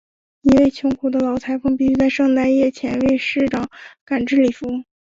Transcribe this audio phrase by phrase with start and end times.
[0.41, 3.69] 一位穷苦的老裁缝必须在圣诞夜前为市长
[4.03, 4.67] 赶制礼服。